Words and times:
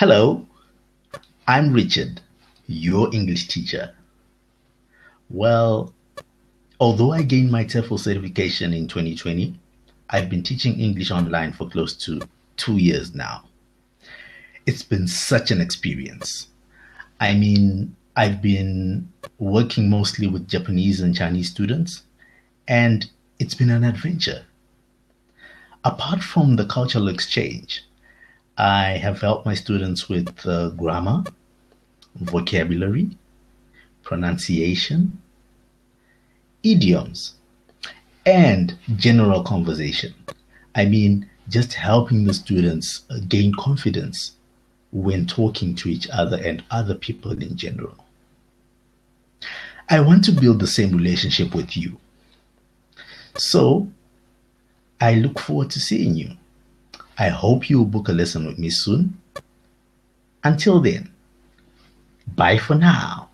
Hello, 0.00 0.46
I'm 1.46 1.74
Richard, 1.74 2.22
your 2.66 3.14
English 3.14 3.48
teacher. 3.48 3.94
Well, 5.28 5.92
although 6.80 7.12
I 7.12 7.20
gained 7.20 7.50
my 7.50 7.66
TEFL 7.66 8.00
certification 8.00 8.72
in 8.72 8.88
2020, 8.88 9.60
I've 10.08 10.30
been 10.30 10.42
teaching 10.42 10.80
English 10.80 11.10
online 11.10 11.52
for 11.52 11.68
close 11.68 11.94
to 12.06 12.22
two 12.56 12.78
years 12.78 13.14
now. 13.14 13.44
It's 14.64 14.82
been 14.82 15.06
such 15.06 15.50
an 15.50 15.60
experience. 15.60 16.48
I 17.20 17.34
mean, 17.34 17.94
I've 18.16 18.40
been 18.40 19.06
working 19.38 19.90
mostly 19.90 20.28
with 20.28 20.48
Japanese 20.48 21.02
and 21.02 21.14
Chinese 21.14 21.50
students, 21.50 22.04
and 22.68 23.04
it's 23.38 23.54
been 23.54 23.68
an 23.68 23.84
adventure. 23.84 24.46
Apart 25.84 26.22
from 26.22 26.56
the 26.56 26.64
cultural 26.64 27.08
exchange, 27.08 27.84
I 28.60 28.98
have 28.98 29.22
helped 29.22 29.46
my 29.46 29.54
students 29.54 30.10
with 30.10 30.46
uh, 30.46 30.68
grammar, 30.70 31.24
vocabulary, 32.16 33.08
pronunciation, 34.02 35.18
idioms, 36.62 37.36
and 38.26 38.76
general 38.96 39.42
conversation. 39.44 40.12
I 40.74 40.84
mean, 40.84 41.30
just 41.48 41.72
helping 41.72 42.24
the 42.24 42.34
students 42.34 43.06
uh, 43.08 43.20
gain 43.28 43.54
confidence 43.54 44.32
when 44.92 45.26
talking 45.26 45.74
to 45.76 45.88
each 45.88 46.06
other 46.10 46.38
and 46.44 46.62
other 46.70 46.94
people 46.94 47.32
in 47.32 47.56
general. 47.56 48.04
I 49.88 50.00
want 50.00 50.22
to 50.24 50.32
build 50.32 50.58
the 50.60 50.66
same 50.66 50.94
relationship 50.94 51.54
with 51.54 51.78
you. 51.78 51.96
So, 53.38 53.88
I 55.00 55.14
look 55.14 55.38
forward 55.38 55.70
to 55.70 55.80
seeing 55.80 56.14
you. 56.14 56.36
I 57.20 57.28
hope 57.28 57.68
you'll 57.68 57.84
book 57.84 58.08
a 58.08 58.12
lesson 58.12 58.46
with 58.46 58.58
me 58.58 58.70
soon. 58.70 59.20
Until 60.42 60.80
then, 60.80 61.10
bye 62.34 62.56
for 62.56 62.74
now. 62.74 63.29